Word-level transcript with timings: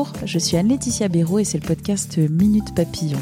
Bonjour, 0.00 0.16
je 0.24 0.38
suis 0.38 0.56
Anne-Laetitia 0.56 1.08
Béraud 1.08 1.40
et 1.40 1.44
c'est 1.44 1.60
le 1.60 1.66
podcast 1.66 2.16
Minute 2.16 2.74
Papillon. 2.74 3.18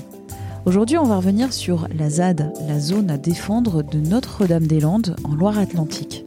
Aujourd'hui, 0.64 0.96
on 0.96 1.06
va 1.06 1.16
revenir 1.16 1.52
sur 1.52 1.88
la 1.92 2.08
ZAD, 2.08 2.52
la 2.68 2.78
zone 2.78 3.10
à 3.10 3.18
défendre 3.18 3.82
de 3.82 3.98
Notre-Dame-des-Landes 3.98 5.16
en 5.24 5.34
Loire-Atlantique. 5.34 6.24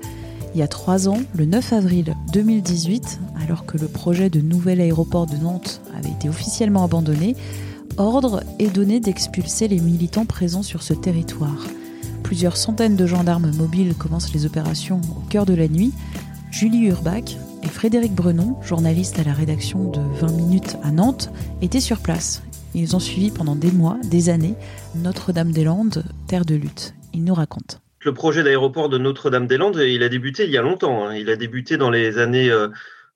Il 0.54 0.60
y 0.60 0.62
a 0.62 0.68
trois 0.68 1.08
ans, 1.08 1.20
le 1.38 1.46
9 1.46 1.72
avril 1.72 2.16
2018, 2.34 3.22
alors 3.42 3.66
que 3.66 3.78
le 3.78 3.88
projet 3.88 4.30
de 4.30 4.42
nouvel 4.42 4.82
aéroport 4.82 5.26
de 5.26 5.38
Nantes 5.38 5.80
avait 5.98 6.12
été 6.12 6.28
officiellement 6.28 6.84
abandonné, 6.84 7.38
ordre 7.96 8.44
est 8.60 8.76
donné 8.76 9.00
d'expulser 9.00 9.70
les 9.70 9.80
militants 9.80 10.26
présents 10.26 10.64
sur 10.64 10.84
ce 10.84 10.94
territoire. 10.94 11.66
Plusieurs 12.24 12.58
centaines 12.58 12.98
de 12.98 13.08
gendarmes 13.08 13.56
mobiles 13.56 13.96
commencent 13.96 14.34
les 14.34 14.46
opérations 14.46 15.00
au 15.16 15.22
cœur 15.30 15.46
de 15.46 15.54
la 15.54 15.70
nuit. 15.70 15.94
Julie 16.52 16.88
Urbach 16.88 17.38
Frédéric 17.72 18.14
Brenon, 18.14 18.62
journaliste 18.62 19.18
à 19.18 19.24
la 19.24 19.34
rédaction 19.34 19.90
de 19.90 20.02
20 20.02 20.32
minutes 20.34 20.78
à 20.84 20.92
Nantes, 20.92 21.32
étaient 21.62 21.80
sur 21.80 22.00
place. 22.00 22.44
Ils 22.76 22.96
ont 22.96 23.00
suivi 23.00 23.32
pendant 23.32 23.56
des 23.56 23.72
mois, 23.72 23.98
des 24.04 24.30
années, 24.30 24.56
Notre-Dame-des-Landes, 24.96 26.04
terre 26.28 26.46
de 26.46 26.56
lutte. 26.56 26.94
Ils 27.14 27.24
nous 27.24 27.34
racontent. 27.34 27.78
Le 28.02 28.14
projet 28.14 28.44
d'aéroport 28.44 28.90
de 28.90 28.98
Notre-Dame-des-Landes, 28.98 29.78
il 29.88 30.04
a 30.04 30.10
débuté 30.10 30.44
il 30.44 30.52
y 30.52 30.58
a 30.58 30.62
longtemps. 30.62 31.08
Hein. 31.08 31.16
Il 31.16 31.30
a 31.30 31.36
débuté 31.38 31.78
dans 31.78 31.90
les 31.90 32.18
années 32.18 32.52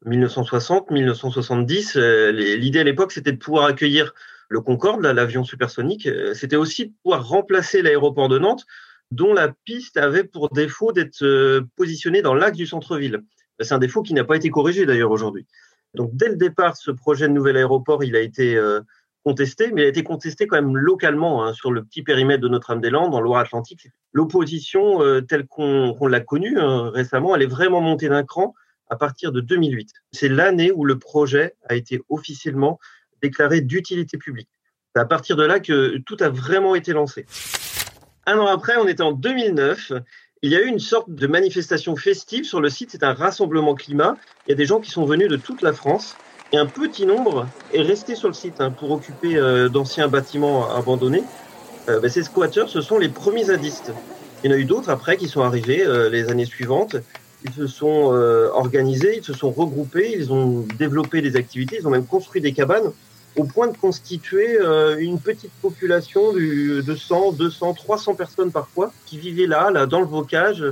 1960, 0.05 0.87
euh, 0.89 0.93
1970. 0.93 1.97
Euh, 1.97 2.31
l'idée 2.31 2.79
à 2.79 2.83
l'époque, 2.83 3.11
c'était 3.11 3.33
de 3.33 3.37
pouvoir 3.37 3.65
accueillir 3.65 4.13
le 4.47 4.61
Concorde, 4.61 5.03
l'avion 5.05 5.43
supersonique. 5.43 6.07
Euh, 6.07 6.33
c'était 6.33 6.55
aussi 6.55 6.87
de 6.87 6.93
pouvoir 7.03 7.27
remplacer 7.27 7.81
l'aéroport 7.81 8.29
de 8.29 8.39
Nantes, 8.39 8.65
dont 9.11 9.33
la 9.33 9.49
piste 9.65 9.97
avait 9.97 10.23
pour 10.23 10.49
défaut 10.49 10.91
d'être 10.91 11.61
positionnée 11.75 12.21
dans 12.21 12.33
l'axe 12.33 12.57
du 12.57 12.65
centre-ville. 12.65 13.21
C'est 13.59 13.73
un 13.73 13.79
défaut 13.79 14.01
qui 14.01 14.13
n'a 14.13 14.23
pas 14.23 14.35
été 14.35 14.49
corrigé 14.49 14.85
d'ailleurs 14.85 15.11
aujourd'hui. 15.11 15.45
Donc 15.93 16.11
dès 16.13 16.29
le 16.29 16.35
départ, 16.35 16.75
ce 16.75 16.91
projet 16.91 17.27
de 17.27 17.33
nouvel 17.33 17.57
aéroport, 17.57 18.03
il 18.03 18.15
a 18.15 18.19
été 18.19 18.59
contesté, 19.25 19.71
mais 19.71 19.81
il 19.81 19.85
a 19.85 19.87
été 19.87 20.03
contesté 20.03 20.45
quand 20.45 20.55
même 20.55 20.77
localement 20.77 21.43
hein, 21.43 21.53
sur 21.53 21.71
le 21.71 21.83
petit 21.83 22.03
périmètre 22.03 22.41
de 22.41 22.47
Notre-Dame-des-Landes, 22.47 23.15
en 23.15 23.19
Loire-Atlantique. 23.19 23.89
L'opposition 24.13 25.01
euh, 25.01 25.21
telle 25.21 25.47
qu'on 25.47 26.07
l'a 26.07 26.19
connue 26.19 26.59
hein, 26.59 26.91
récemment, 26.93 27.35
elle 27.35 27.41
est 27.41 27.47
vraiment 27.47 27.81
montée 27.81 28.07
d'un 28.07 28.23
cran 28.23 28.53
à 28.87 28.95
partir 28.95 29.31
de 29.31 29.41
2008. 29.41 29.89
C'est 30.11 30.29
l'année 30.29 30.71
où 30.71 30.85
le 30.85 30.99
projet 30.99 31.55
a 31.67 31.73
été 31.73 32.01
officiellement 32.09 32.79
déclaré 33.23 33.61
d'utilité 33.61 34.19
publique. 34.19 34.49
C'est 34.95 35.01
à 35.01 35.05
partir 35.05 35.35
de 35.35 35.43
là 35.43 35.59
que 35.59 35.97
tout 36.05 36.17
a 36.19 36.29
vraiment 36.29 36.75
été 36.75 36.93
lancé. 36.93 37.25
Un 38.27 38.37
an 38.37 38.45
après, 38.45 38.77
on 38.77 38.87
était 38.87 39.01
en 39.01 39.11
2009. 39.11 39.91
Il 40.45 40.51
y 40.51 40.55
a 40.55 40.61
eu 40.61 40.67
une 40.67 40.77
sorte 40.77 41.09
de 41.09 41.25
manifestation 41.25 41.95
festive 41.95 42.45
sur 42.45 42.61
le 42.61 42.69
site. 42.69 42.91
C'est 42.91 43.01
un 43.01 43.13
rassemblement 43.13 43.73
climat. 43.73 44.15
Il 44.45 44.51
y 44.51 44.53
a 44.53 44.55
des 44.55 44.67
gens 44.67 44.79
qui 44.79 44.91
sont 44.91 45.03
venus 45.03 45.27
de 45.27 45.37
toute 45.37 45.63
la 45.63 45.73
France 45.73 46.15
et 46.53 46.57
un 46.57 46.67
petit 46.67 47.07
nombre 47.07 47.47
est 47.73 47.81
resté 47.81 48.13
sur 48.13 48.27
le 48.27 48.35
site 48.35 48.61
hein, 48.61 48.69
pour 48.69 48.91
occuper 48.91 49.37
euh, 49.37 49.69
d'anciens 49.69 50.07
bâtiments 50.07 50.71
abandonnés. 50.71 51.23
Euh, 51.89 51.99
ben, 51.99 52.11
ces 52.11 52.21
squatteurs, 52.21 52.69
ce 52.69 52.81
sont 52.81 52.99
les 52.99 53.09
premiers 53.09 53.45
zadistes. 53.45 53.91
Il 54.43 54.51
y 54.51 54.53
en 54.53 54.55
a 54.55 54.59
eu 54.59 54.65
d'autres 54.65 54.91
après 54.91 55.17
qui 55.17 55.27
sont 55.27 55.41
arrivés 55.41 55.83
euh, 55.83 56.11
les 56.11 56.29
années 56.29 56.45
suivantes. 56.45 56.95
Ils 57.43 57.53
se 57.53 57.65
sont 57.65 58.13
organisés, 58.53 59.17
ils 59.17 59.23
se 59.23 59.33
sont 59.33 59.51
regroupés, 59.51 60.13
ils 60.15 60.31
ont 60.31 60.65
développé 60.77 61.21
des 61.21 61.35
activités, 61.37 61.77
ils 61.79 61.87
ont 61.87 61.91
même 61.91 62.05
construit 62.05 62.41
des 62.41 62.53
cabanes 62.53 62.91
au 63.35 63.43
point 63.43 63.67
de 63.67 63.77
constituer 63.77 64.57
une 64.99 65.19
petite 65.19 65.51
population 65.61 66.33
de 66.33 66.95
100, 66.95 67.33
200, 67.33 67.73
300 67.73 68.15
personnes 68.15 68.51
parfois 68.51 68.93
qui 69.05 69.17
vivaient 69.17 69.47
là, 69.47 69.71
là 69.71 69.85
dans 69.85 69.99
le 69.99 70.05
bocage. 70.05 70.63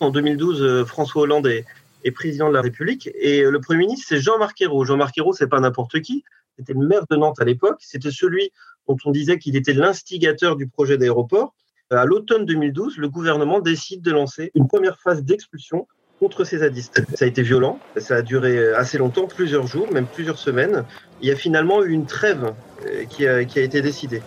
En 0.00 0.10
2012, 0.10 0.84
François 0.84 1.22
Hollande 1.22 1.46
est, 1.46 1.64
est 2.04 2.10
président 2.10 2.48
de 2.48 2.54
la 2.54 2.60
République. 2.60 3.10
Et 3.14 3.42
le 3.42 3.60
Premier 3.60 3.80
ministre, 3.80 4.06
c'est 4.08 4.20
Jean-Marc 4.20 4.60
Ayrault. 4.60 4.84
Jean-Marc 4.84 5.16
Ayrault, 5.18 5.32
c'est 5.32 5.48
pas 5.48 5.60
n'importe 5.60 6.00
qui. 6.00 6.24
C'était 6.58 6.74
le 6.74 6.86
maire 6.86 7.04
de 7.10 7.16
Nantes 7.16 7.40
à 7.40 7.44
l'époque. 7.44 7.78
C'était 7.80 8.10
celui 8.10 8.50
dont 8.88 8.96
on 9.04 9.10
disait 9.10 9.38
qu'il 9.38 9.56
était 9.56 9.72
l'instigateur 9.72 10.56
du 10.56 10.66
projet 10.66 10.98
d'aéroport. 10.98 11.54
À 11.90 12.04
l'automne 12.04 12.46
2012, 12.46 12.96
le 12.96 13.08
gouvernement 13.08 13.60
décide 13.60 14.02
de 14.02 14.10
lancer 14.10 14.50
une 14.54 14.66
première 14.66 14.98
phase 14.98 15.22
d'expulsion 15.22 15.86
contre 16.22 16.44
ces 16.44 16.58
zadistes. 16.58 17.02
Ça 17.16 17.24
a 17.24 17.28
été 17.28 17.42
violent, 17.42 17.80
ça 17.96 18.14
a 18.14 18.22
duré 18.22 18.72
assez 18.74 18.96
longtemps, 18.96 19.26
plusieurs 19.26 19.66
jours, 19.66 19.92
même 19.92 20.06
plusieurs 20.06 20.38
semaines. 20.38 20.84
Il 21.20 21.28
y 21.28 21.32
a 21.32 21.34
finalement 21.34 21.82
eu 21.82 21.90
une 21.90 22.06
trêve 22.06 22.52
euh, 22.86 23.04
qui 23.06 23.26
a, 23.26 23.40
été 23.40 23.82
décidée. 23.82 24.22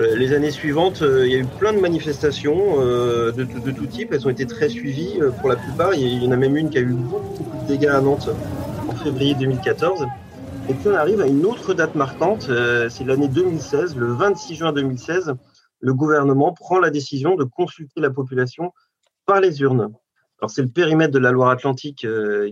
Euh, 0.00 0.16
les 0.16 0.32
années 0.32 0.50
suivantes, 0.50 1.02
euh, 1.02 1.24
il 1.24 1.32
y 1.32 1.36
a 1.36 1.38
eu 1.38 1.44
plein 1.44 1.72
de 1.72 1.78
manifestations 1.78 2.80
de, 2.80 3.70
tout 3.70 3.86
type. 3.86 4.12
Elles 4.12 4.26
ont 4.26 4.30
été 4.30 4.44
très 4.44 4.68
suivies 4.68 5.20
pour 5.38 5.48
la 5.48 5.54
plupart. 5.54 5.94
Il 5.94 6.24
y 6.24 6.26
en 6.26 6.32
a 6.32 6.36
même 6.36 6.56
une 6.56 6.68
qui 6.68 6.78
a 6.78 6.80
eu 6.80 6.94
beaucoup, 6.94 7.44
de 7.62 7.68
dégâts 7.68 7.90
à 7.90 8.00
Nantes 8.00 8.28
en 8.88 8.96
février 8.96 9.36
2014. 9.36 10.04
Et 10.68 10.74
puis 10.74 10.88
on 10.88 10.94
arrive 10.94 11.20
à 11.20 11.28
une 11.28 11.46
autre 11.46 11.74
date 11.74 11.94
marquante, 11.94 12.50
c'est 12.90 13.04
l'année 13.04 13.28
2016, 13.28 13.94
le 13.94 14.14
26 14.14 14.56
juin 14.56 14.72
2016, 14.72 15.34
le 15.78 15.94
gouvernement 15.94 16.52
prend 16.52 16.80
la 16.80 16.90
décision 16.90 17.36
de 17.36 17.44
consulter 17.44 18.00
la 18.00 18.10
population 18.10 18.72
par 19.26 19.40
les 19.40 19.60
urnes. 19.60 19.92
Alors 20.40 20.50
c'est 20.50 20.62
le 20.62 20.68
périmètre 20.68 21.12
de 21.12 21.18
la 21.18 21.32
Loire-Atlantique 21.32 22.06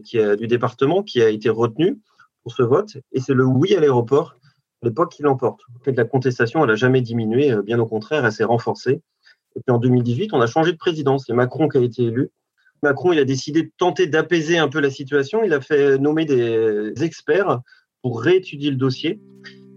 qui 0.05 0.37
du 0.39 0.47
département 0.47 1.03
qui 1.03 1.21
a 1.23 1.29
été 1.29 1.51
retenu 1.51 1.99
pour 2.43 2.53
ce 2.53 2.63
vote, 2.63 2.97
et 3.13 3.21
c'est 3.21 3.35
le 3.35 3.45
oui 3.45 3.75
à 3.75 3.81
l'aéroport 3.81 4.37
l'époque 4.85 5.13
qui 5.13 5.23
l'emporte. 5.23 5.63
La 5.87 6.05
contestation, 6.05 6.63
elle 6.63 6.69
n'a 6.69 6.77
jamais 6.77 7.01
diminué, 7.01 7.51
euh, 7.51 7.63
bien 7.63 7.79
au 7.81 7.87
contraire, 7.87 8.25
elle 8.25 8.33
s'est 8.33 8.45
renforcée. 8.45 9.01
Et 9.57 9.61
puis 9.61 9.75
en 9.75 9.79
2018, 9.79 10.33
on 10.33 10.41
a 10.41 10.47
changé 10.47 10.73
de 10.73 10.77
présidence. 10.77 11.25
C'est 11.27 11.33
Macron 11.33 11.69
qui 11.69 11.79
a 11.79 11.81
été 11.81 12.05
élu. 12.05 12.31
Macron, 12.83 13.13
a 13.13 13.25
décidé 13.25 13.63
de 13.63 13.71
tenter 13.79 14.07
d'apaiser 14.07 14.59
un 14.59 14.69
peu 14.69 14.81
la 14.81 14.91
situation. 14.91 15.43
Il 15.43 15.53
a 15.55 15.61
fait 15.61 15.97
nommer 15.99 16.27
des 16.27 16.93
experts 17.03 17.61
pour 18.03 18.21
réétudier 18.21 18.71
le 18.71 18.77
dossier. 18.77 19.21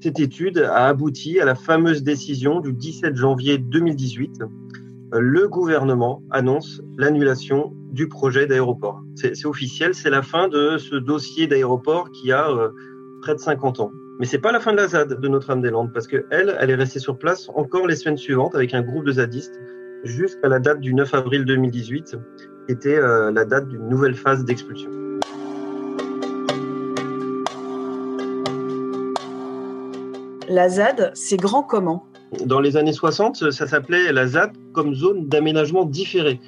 Cette 0.02 0.20
étude 0.20 0.58
a 0.58 0.88
abouti 0.88 1.40
à 1.40 1.46
la 1.46 1.56
fameuse 1.56 2.04
décision 2.04 2.60
du 2.60 2.74
17 2.74 3.16
janvier 3.16 3.58
2018. 3.60 4.44
Le 5.14 5.48
gouvernement 5.48 6.22
annonce 6.32 6.82
l'annulation 6.98 7.72
du 7.92 8.10
projet 8.10 8.46
d'aéroport. 8.46 9.02
C'est 9.16 9.46
officiel, 9.46 9.96
c'est 9.96 10.10
la 10.10 10.22
fin 10.22 10.50
de 10.50 10.78
ce 10.78 10.96
dossier 10.96 11.48
d'aéroport 11.48 12.12
qui 12.12 12.34
a 12.34 12.50
euh, 12.50 12.70
près 13.22 13.34
de 13.34 13.40
50 13.40 13.80
ans. 13.80 13.92
Mais 14.20 14.26
c'est 14.26 14.40
pas 14.40 14.52
la 14.52 14.60
fin 14.60 14.74
de 14.74 14.78
la 14.78 14.88
ZAD 14.90 15.22
de 15.22 15.28
Notre-Dame-des-Landes, 15.30 15.94
parce 15.94 16.08
que 16.08 16.26
elle, 16.30 16.58
elle 16.60 16.72
est 16.72 16.76
restée 16.76 17.00
sur 17.00 17.18
place 17.18 17.50
encore 17.56 17.88
les 17.88 17.96
semaines 17.96 18.18
suivantes 18.18 18.54
avec 18.54 18.74
un 18.74 18.82
groupe 18.82 19.06
de 19.06 19.14
zadistes 19.14 19.58
jusqu'à 20.04 20.50
la 20.50 20.60
date 20.60 20.82
du 20.82 20.94
9 20.94 21.14
avril 21.14 21.46
2018, 21.46 22.18
qui 22.66 22.72
était 22.74 22.98
euh, 22.98 23.32
la 23.32 23.46
date 23.46 23.70
d'une 23.70 23.88
nouvelle 23.88 24.16
phase 24.16 24.44
d'expulsion. 24.44 24.92
La 30.50 30.68
ZAD, 30.68 31.12
c'est 31.14 31.38
grand 31.38 31.64
comment? 31.64 32.06
Dans 32.46 32.60
les 32.60 32.76
années 32.76 32.94
60, 32.94 33.52
ça 33.52 33.68
s'appelait 33.68 34.12
la 34.12 34.28
ZAD 34.28 34.52
comme 34.74 34.94
zone 34.94 35.28
d'aménagement 35.28 35.86
différé. 35.86 36.40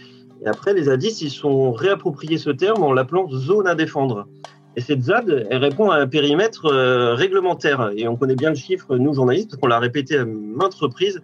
Et 0.43 0.47
après, 0.47 0.73
les 0.73 0.83
zadistes, 0.83 1.21
ils 1.21 1.29
sont 1.29 1.71
réappropriés 1.71 2.37
ce 2.37 2.49
terme 2.49 2.83
en 2.83 2.93
l'appelant 2.93 3.29
zone 3.29 3.67
à 3.67 3.75
défendre. 3.75 4.27
Et 4.75 4.81
cette 4.81 5.01
ZAD, 5.03 5.47
elle 5.49 5.57
répond 5.57 5.89
à 5.89 5.97
un 5.97 6.07
périmètre 6.07 6.65
euh, 6.65 7.13
réglementaire. 7.13 7.91
Et 7.95 8.07
on 8.07 8.15
connaît 8.15 8.35
bien 8.35 8.49
le 8.49 8.55
chiffre, 8.55 8.97
nous, 8.97 9.13
journalistes, 9.13 9.49
parce 9.49 9.61
qu'on 9.61 9.67
l'a 9.67 9.79
répété 9.79 10.17
à 10.17 10.25
maintes 10.25 10.75
reprises. 10.75 11.21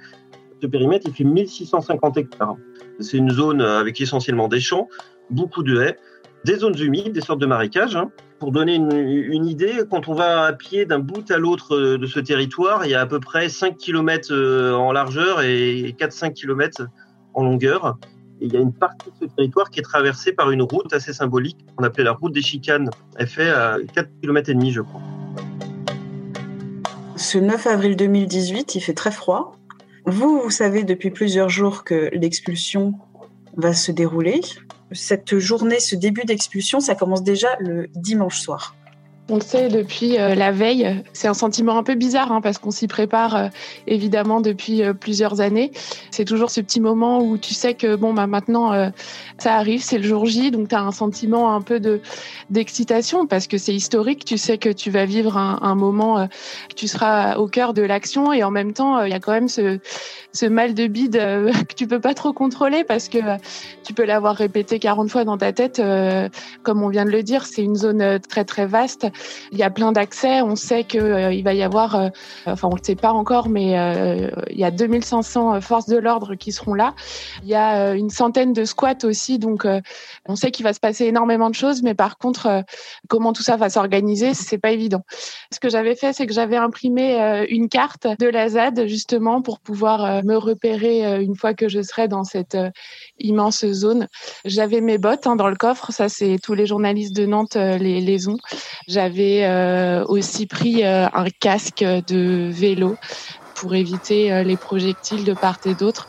Ce 0.62 0.68
périmètre, 0.68 1.06
il 1.08 1.14
fait 1.14 1.24
1650 1.24 2.18
hectares. 2.18 2.56
C'est 3.00 3.18
une 3.18 3.30
zone 3.30 3.62
avec 3.62 4.00
essentiellement 4.00 4.48
des 4.48 4.60
champs, 4.60 4.88
beaucoup 5.30 5.64
de 5.64 5.80
haies, 5.82 5.98
des 6.46 6.56
zones 6.56 6.80
humides, 6.80 7.12
des 7.12 7.22
sortes 7.22 7.40
de 7.40 7.46
marécages. 7.46 7.96
Hein. 7.96 8.10
Pour 8.46 8.52
donner 8.52 8.76
une, 8.76 9.48
idée, 9.48 9.74
quand 9.90 10.08
on 10.08 10.14
va 10.14 10.44
à 10.44 10.54
pied 10.54 10.86
d'un 10.86 11.00
bout 11.00 11.32
à 11.32 11.40
l'autre 11.40 11.76
euh, 11.76 11.98
de 11.98 12.06
ce 12.06 12.20
territoire, 12.20 12.86
il 12.86 12.92
y 12.92 12.94
a 12.94 13.02
à 13.02 13.08
peu 13.08 13.20
près 13.20 13.50
5 13.50 13.76
km 13.76 14.32
euh, 14.32 14.76
en 14.76 14.92
largeur 14.92 15.42
et 15.42 15.96
4-5 15.98 16.34
km 16.34 16.86
en 17.34 17.44
longueur. 17.44 17.98
Il 18.42 18.54
y 18.54 18.56
a 18.56 18.60
une 18.60 18.72
partie 18.72 19.10
de 19.10 19.28
ce 19.28 19.36
territoire 19.36 19.72
qui 19.72 19.80
est 19.80 19.82
traversée 19.82 20.32
par 20.32 20.52
une 20.52 20.62
route 20.62 20.94
assez 20.94 21.12
symbolique, 21.12 21.58
qu'on 21.76 21.84
appelait 21.84 22.04
la 22.04 22.12
route 22.12 22.34
des 22.34 22.44
chicanes. 22.44 22.92
Elle 23.18 23.26
fait 23.26 23.52
4 23.96 24.10
km 24.22 24.48
et 24.48 24.54
demi, 24.54 24.72
je 24.72 24.82
crois. 24.82 25.02
Ce 27.16 27.40
9 27.40 27.66
avril 27.66 27.96
2018, 27.96 28.76
il 28.76 28.82
fait 28.82 28.94
très 28.94 29.10
froid. 29.10 29.58
Vous, 30.06 30.40
vous 30.40 30.52
savez 30.52 30.84
depuis 30.84 31.10
plusieurs 31.10 31.50
jours 31.50 31.84
que 31.84 32.12
l'expulsion 32.14 32.94
va 33.58 33.74
se 33.74 33.92
dérouler. 33.92 34.42
Cette 34.92 35.38
journée, 35.40 35.80
ce 35.80 35.96
début 35.96 36.26
d'expulsion, 36.26 36.80
ça 36.80 36.96
commence 36.96 37.24
déjà 37.24 37.56
le 37.60 37.88
dimanche 37.96 38.40
soir. 38.40 38.76
On 39.28 39.36
le 39.36 39.42
sait 39.42 39.70
depuis 39.70 40.20
euh, 40.20 40.36
la 40.36 40.52
veille. 40.52 41.04
C'est 41.14 41.28
un 41.28 41.34
sentiment 41.34 41.80
un 41.80 41.84
peu 41.84 41.96
bizarre 41.96 42.32
hein, 42.32 42.42
parce 42.42 42.60
qu'on 42.60 42.70
s'y 42.70 42.88
prépare 42.88 43.36
euh, 43.36 43.48
évidemment 43.88 44.40
depuis 44.40 44.84
euh, 44.84 44.94
plusieurs 44.94 45.42
années. 45.42 45.72
C'est 46.12 46.26
toujours 46.26 46.52
ce 46.52 46.62
petit 46.62 46.80
moment 46.80 47.24
où 47.24 47.40
tu 47.40 47.56
sais 47.56 47.74
que 47.74 47.96
bon 47.96 48.14
bah 48.14 48.28
maintenant 48.28 48.92
ça 49.38 49.56
arrive, 49.56 49.82
c'est 49.82 49.98
le 49.98 50.04
jour 50.04 50.26
J, 50.26 50.52
donc 50.52 50.70
tu 50.70 50.76
as 50.76 50.82
un 50.82 50.92
sentiment 50.92 51.54
un 51.54 51.62
peu 51.62 51.80
de 51.80 52.02
d'excitation 52.50 53.26
parce 53.26 53.48
que 53.48 53.58
c'est 53.58 53.74
historique. 53.74 54.26
Tu 54.26 54.38
sais 54.38 54.58
que 54.58 54.70
tu 54.70 54.92
vas 54.92 55.06
vivre 55.06 55.38
un, 55.38 55.60
un 55.62 55.76
moment, 55.76 56.28
que 56.70 56.76
tu 56.76 56.88
seras 56.88 57.38
au 57.38 57.48
cœur 57.48 57.74
de 57.74 57.82
l'action 57.82 58.32
et 58.32 58.44
en 58.44 58.52
même 58.52 58.74
temps 58.74 59.04
il 59.04 59.12
y 59.12 59.14
a 59.14 59.20
quand 59.20 59.34
même 59.34 59.50
ce 59.50 59.80
ce 60.34 60.46
mal 60.46 60.74
de 60.74 60.88
bide 60.88 61.14
que 61.70 61.74
tu 61.76 61.88
peux 61.88 62.00
pas 62.00 62.14
trop 62.14 62.32
contrôler 62.32 62.84
parce 62.84 63.10
que 63.10 63.18
tu 63.84 63.94
peux 63.94 64.06
l'avoir 64.06 64.36
répété 64.36 64.80
40 64.80 65.10
fois 65.10 65.26
dans 65.26 65.38
ta 65.38 65.52
tête. 65.52 65.82
comme 66.64 66.84
on 66.84 66.90
vient 66.90 67.06
de 67.06 67.12
le 67.12 67.24
dire, 67.24 67.46
c'est 67.46 67.64
une 67.64 67.76
zone 67.76 68.20
très 68.20 68.46
très 68.46 68.68
vaste 68.68 69.08
il 69.52 69.58
y 69.58 69.64
a 69.64 69.70
plein 69.70 69.92
d'accès. 69.92 70.42
On 70.42 70.56
sait 70.56 70.84
qu'il 70.84 71.02
euh, 71.02 71.42
va 71.44 71.54
y 71.54 71.64
avoir, 71.64 71.96
euh, 71.96 72.10
enfin 72.46 72.68
on 72.68 72.72
ne 72.72 72.78
le 72.78 72.84
sait 72.84 72.96
pas 72.96 73.12
encore, 73.12 73.50
mais 73.50 73.78
euh, 73.78 74.30
il 74.50 74.60
y 74.60 74.64
a 74.64 74.72
2500 74.72 75.62
forces 75.62 75.88
de 75.88 75.98
l'ordre 75.98 76.36
qui 76.36 76.52
seront 76.52 76.74
là. 76.74 76.94
Il 77.44 77.50
y 77.50 77.56
a 77.56 77.94
une 77.94 78.10
centaine 78.10 78.54
de 78.54 78.66
squats 78.66 79.04
aussi, 79.04 79.40
donc 79.40 79.68
on 80.26 80.36
sait 80.36 80.52
qu'il 80.52 80.64
va 80.64 80.74
se 80.74 80.80
passer 80.80 81.06
énormément 81.06 81.50
de 81.50 81.56
choses, 81.56 81.84
mais 81.84 81.94
par 81.94 82.18
contre, 82.18 82.64
comment 83.08 83.34
tout 83.34 83.44
ça 83.44 83.58
va 83.58 83.70
s'organiser, 83.70 84.34
c'est 84.34 84.58
pas 84.58 84.72
évident. 84.72 85.04
Ce 85.52 85.60
que 85.60 85.70
j'avais 85.70 85.96
fait, 85.96 86.14
c'est 86.14 86.26
que 86.26 86.34
j'avais 86.34 86.58
imprimé 86.58 87.46
une 87.50 87.70
carte 87.70 88.08
de 88.20 88.28
la 88.28 88.50
ZAD 88.50 88.88
justement 88.88 89.42
pour 89.42 89.60
pouvoir 89.60 90.24
me 90.24 90.36
repérer 90.36 91.22
une 91.22 91.36
fois 91.36 91.54
que 91.54 91.68
je 91.68 91.82
serai 91.82 92.08
dans 92.08 92.24
cette 92.24 92.58
immense 93.20 93.66
zone. 93.66 94.08
J'avais 94.46 94.82
mes 94.82 94.98
bottes 94.98 95.28
hein, 95.28 95.36
dans 95.36 95.50
le 95.50 95.56
coffre, 95.56 95.92
ça 95.92 96.10
c'est 96.10 96.38
tous 96.42 96.54
les 96.54 96.66
journalistes 96.66 97.16
de 97.16 97.26
Nantes 97.26 97.56
les, 97.56 98.28
ont. 98.28 98.38
Euh, 99.14 100.04
aussi 100.08 100.46
pris 100.46 100.84
euh, 100.84 101.08
un 101.14 101.26
casque 101.40 101.84
de 101.84 102.50
vélo 102.52 102.96
pour 103.56 103.76
éviter 103.76 104.32
euh, 104.32 104.44
les 104.44 104.58
projectiles 104.58 105.24
de 105.24 105.34
part 105.34 105.58
et 105.66 105.74
d'autre 105.74 106.08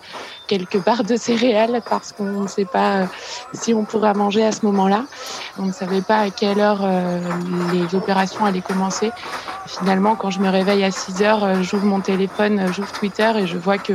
quelques 0.49 0.83
barres 0.83 1.05
de 1.05 1.17
céréales 1.17 1.83
parce 1.89 2.13
qu'on 2.13 2.43
ne 2.43 2.47
sait 2.47 2.65
pas 2.65 3.09
si 3.53 3.75
on 3.75 3.85
pourra 3.85 4.15
manger 4.15 4.45
à 4.45 4.53
ce 4.53 4.65
moment-là. 4.67 5.05
On 5.59 5.67
ne 5.67 5.73
savait 5.73 6.03
pas 6.03 6.19
à 6.19 6.31
quelle 6.31 6.61
heure 6.61 6.87
les 7.73 7.97
opérations 7.97 8.45
allaient 8.45 8.61
commencer. 8.61 9.11
Finalement, 9.67 10.15
quand 10.15 10.31
je 10.31 10.39
me 10.39 10.49
réveille 10.49 10.85
à 10.85 10.93
6 10.93 11.23
heures, 11.23 11.65
j'ouvre 11.65 11.87
mon 11.87 11.99
téléphone, 11.99 12.73
j'ouvre 12.73 12.93
Twitter 12.93 13.33
et 13.39 13.49
je 13.49 13.59
vois 13.59 13.79
que, 13.79 13.95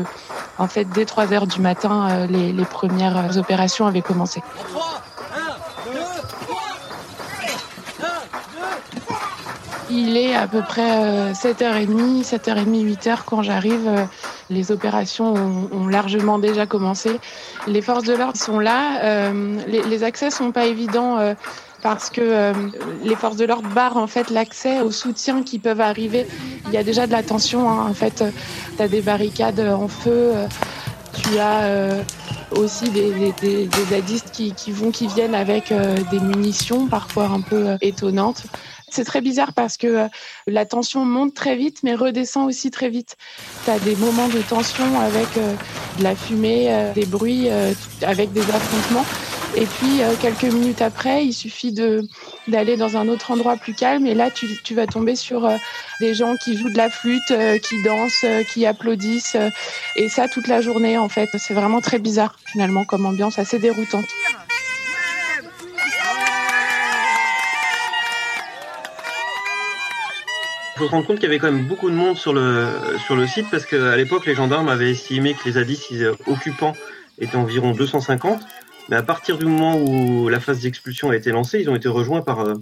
en 0.57 0.67
fait, 0.67 0.83
dès 0.89 1.05
3 1.05 1.31
heures 1.31 1.47
du 1.47 1.61
matin, 1.61 2.27
les 2.27 2.65
premières 2.65 3.37
opérations 3.37 3.87
avaient 3.87 4.01
commencé. 4.01 4.41
Il 9.93 10.15
est 10.15 10.33
à 10.33 10.47
peu 10.47 10.61
près 10.61 11.33
7h30, 11.33 12.23
7h30, 12.23 12.95
8h 12.95 13.17
quand 13.25 13.43
j'arrive. 13.43 13.87
Euh, 13.87 14.05
les 14.49 14.71
opérations 14.71 15.33
ont, 15.33 15.87
largement 15.87 16.39
déjà 16.39 16.65
commencé. 16.65 17.19
Les 17.67 17.81
forces 17.81 18.03
de 18.03 18.13
l'ordre 18.13 18.37
sont 18.37 18.59
là. 18.59 19.03
Euh, 19.03 19.57
les, 19.67 20.03
accès 20.03 20.31
sont 20.31 20.51
pas 20.51 20.65
évidents 20.65 21.17
euh, 21.17 21.33
parce 21.81 22.09
que 22.09 22.53
les 23.03 23.15
forces 23.15 23.35
de 23.35 23.45
l'ordre 23.45 23.67
barrent 23.69 23.97
en 23.97 24.07
fait 24.07 24.29
l'accès 24.29 24.79
aux 24.79 24.91
soutiens 24.91 25.43
qui 25.43 25.59
peuvent 25.59 25.81
arriver. 25.81 26.25
Il 26.67 26.73
y 26.73 26.77
a 26.77 26.83
déjà 26.83 27.05
de 27.05 27.11
la 27.11 27.23
tension. 27.23 27.69
Hein. 27.69 27.87
En 27.89 27.93
fait, 27.93 28.23
tu 28.77 28.81
as 28.81 28.87
des 28.87 29.01
barricades 29.01 29.59
en 29.59 29.89
feu. 29.89 30.31
tu 31.13 31.37
as 31.37 31.67
aussi 32.51 32.89
des, 32.89 33.33
zadistes 33.89 34.31
qui, 34.31 34.71
vont, 34.71 34.91
qui 34.91 35.07
viennent 35.07 35.35
avec 35.35 35.73
des 36.11 36.19
munitions 36.19 36.87
parfois 36.87 37.25
un 37.25 37.41
peu 37.41 37.77
étonnantes. 37.81 38.43
C'est 38.91 39.05
très 39.05 39.21
bizarre 39.21 39.53
parce 39.53 39.77
que 39.77 39.87
euh, 39.87 40.07
la 40.47 40.65
tension 40.65 41.05
monte 41.05 41.33
très 41.33 41.55
vite, 41.55 41.79
mais 41.81 41.95
redescend 41.95 42.47
aussi 42.47 42.71
très 42.71 42.89
vite. 42.89 43.15
Tu 43.65 43.71
des 43.85 43.95
moments 43.95 44.27
de 44.27 44.41
tension 44.41 44.99
avec 44.99 45.37
euh, 45.37 45.53
de 45.97 46.03
la 46.03 46.13
fumée, 46.13 46.67
euh, 46.69 46.93
des 46.93 47.05
bruits, 47.05 47.47
avec 48.01 48.33
des 48.33 48.41
affrontements. 48.41 49.05
Et 49.55 49.65
puis, 49.65 49.99
quelques 50.21 50.53
minutes 50.53 50.81
après, 50.81 51.25
il 51.25 51.33
suffit 51.33 51.73
d'aller 52.47 52.77
dans 52.77 52.95
un 52.95 53.09
autre 53.09 53.31
endroit 53.31 53.57
plus 53.57 53.73
calme. 53.73 54.05
Et 54.07 54.13
là, 54.13 54.31
tu, 54.31 54.47
tu 54.63 54.75
vas 54.75 54.87
tomber 54.87 55.17
sur 55.17 55.49
des 55.99 56.13
gens 56.13 56.37
qui 56.37 56.57
jouent 56.57 56.71
de 56.71 56.77
la 56.77 56.89
flûte, 56.89 57.33
qui 57.61 57.83
dansent, 57.83 58.25
qui 58.53 58.65
applaudissent. 58.65 59.35
et 59.97 60.07
ça, 60.07 60.29
toute 60.29 60.47
la 60.47 60.61
journée, 60.61 60.97
en 60.97 61.09
fait. 61.09 61.29
C'est 61.37 61.53
vraiment 61.53 61.81
très 61.81 61.99
bizarre, 61.99 62.39
finalement, 62.45 62.85
comme 62.85 63.05
ambiance 63.05 63.39
assez 63.39 63.59
déroutante. 63.59 64.05
Faut 70.81 70.87
se 70.87 70.91
rendre 70.91 71.05
compte 71.05 71.17
qu'il 71.17 71.25
y 71.25 71.31
avait 71.31 71.37
quand 71.37 71.51
même 71.51 71.67
beaucoup 71.67 71.91
de 71.91 71.95
monde 71.95 72.17
sur 72.17 72.33
le, 72.33 72.65
sur 73.05 73.15
le 73.15 73.27
site 73.27 73.45
parce 73.51 73.67
qu'à 73.67 73.95
l'époque, 73.95 74.25
les 74.25 74.33
gendarmes 74.33 74.67
avaient 74.67 74.89
estimé 74.89 75.35
que 75.35 75.45
les 75.45 75.51
zadistes 75.51 75.93
occupants 76.25 76.73
étaient 77.19 77.35
environ 77.35 77.71
250. 77.71 78.41
Mais 78.89 78.95
à 78.95 79.03
partir 79.03 79.37
du 79.37 79.45
moment 79.45 79.77
où 79.77 80.27
la 80.27 80.39
phase 80.39 80.61
d'expulsion 80.61 81.11
a 81.11 81.15
été 81.15 81.29
lancée, 81.29 81.59
ils 81.61 81.69
ont 81.69 81.75
été 81.75 81.87
rejoints 81.87 82.21
par 82.21 82.39
euh, 82.39 82.55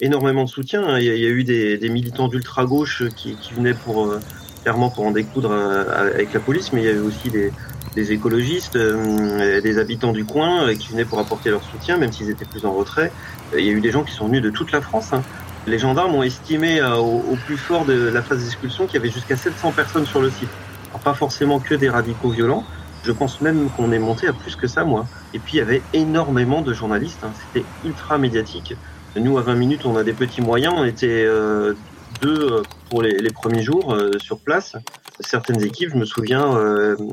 énormément 0.00 0.44
de 0.44 0.48
soutien. 0.48 1.00
Il 1.00 1.04
y, 1.04 1.26
a, 1.26 1.28
eu 1.28 1.42
des, 1.42 1.88
militants 1.88 2.28
d'ultra-gauche 2.28 3.08
qui, 3.16 3.34
qui, 3.34 3.54
venaient 3.54 3.74
pour, 3.74 4.06
euh, 4.06 4.20
clairement 4.62 4.88
pour 4.88 5.04
en 5.04 5.10
découdre 5.10 5.50
euh, 5.50 6.12
avec 6.12 6.32
la 6.32 6.38
police, 6.38 6.72
mais 6.72 6.82
il 6.82 6.86
y 6.86 6.90
avait 6.90 7.00
aussi 7.00 7.28
des, 7.28 7.50
des 7.96 8.12
écologistes, 8.12 8.78
des 8.78 9.78
habitants 9.78 10.12
du 10.12 10.24
coin 10.24 10.72
qui 10.76 10.92
venaient 10.92 11.04
pour 11.04 11.18
apporter 11.18 11.50
leur 11.50 11.64
soutien, 11.64 11.96
même 11.96 12.12
s'ils 12.12 12.30
étaient 12.30 12.44
plus 12.44 12.64
en 12.66 12.72
retrait. 12.72 13.10
Il 13.56 13.64
y 13.64 13.68
a 13.68 13.72
eu 13.72 13.80
des 13.80 13.90
gens 13.90 14.04
qui 14.04 14.12
sont 14.12 14.26
venus 14.26 14.42
de 14.42 14.50
toute 14.50 14.70
la 14.70 14.80
France. 14.80 15.12
Hein. 15.12 15.22
Les 15.66 15.78
gendarmes 15.78 16.14
ont 16.14 16.22
estimé 16.22 16.80
euh, 16.80 16.96
au, 16.96 17.36
plus 17.46 17.56
fort 17.56 17.86
de 17.86 17.94
la 17.94 18.22
phase 18.22 18.42
d'expulsion 18.42 18.86
qu'il 18.86 18.96
y 18.96 18.98
avait 18.98 19.10
jusqu'à 19.10 19.36
700 19.36 19.72
personnes 19.72 20.04
sur 20.04 20.20
le 20.20 20.30
site. 20.30 20.48
Alors, 20.90 21.00
pas 21.00 21.14
forcément 21.14 21.58
que 21.58 21.74
des 21.74 21.88
radicaux 21.88 22.30
violents. 22.30 22.64
Je 23.02 23.12
pense 23.12 23.40
même 23.40 23.70
qu'on 23.70 23.90
est 23.92 23.98
monté 23.98 24.28
à 24.28 24.32
plus 24.32 24.56
que 24.56 24.66
ça, 24.66 24.84
moi. 24.84 25.06
Et 25.32 25.38
puis, 25.38 25.54
il 25.54 25.58
y 25.58 25.62
avait 25.62 25.82
énormément 25.94 26.60
de 26.60 26.74
journalistes. 26.74 27.20
Hein. 27.24 27.32
C'était 27.46 27.66
ultra 27.84 28.18
médiatique. 28.18 28.74
Nous, 29.16 29.38
à 29.38 29.42
20 29.42 29.54
minutes, 29.54 29.86
on 29.86 29.96
a 29.96 30.04
des 30.04 30.12
petits 30.12 30.42
moyens. 30.42 30.74
On 30.76 30.84
était 30.84 31.24
euh, 31.26 31.74
deux 32.20 32.52
euh, 32.52 32.62
pour 32.90 33.02
les, 33.02 33.18
les 33.18 33.30
premiers 33.30 33.62
jours 33.62 33.96
sur 34.18 34.40
place. 34.40 34.76
Certaines 35.20 35.62
équipes, 35.62 35.90
je 35.92 35.96
me 35.96 36.04
souviens, 36.04 36.58